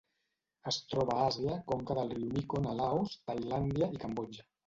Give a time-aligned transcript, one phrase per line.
[0.69, 4.47] Es troba a Àsia: conca del riu Mekong a Laos, Tailàndia i Cambodja.